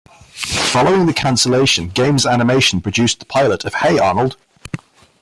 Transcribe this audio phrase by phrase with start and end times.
[0.71, 4.35] Following the cancellation, Games Animation produced the pilot of Hey Arnold!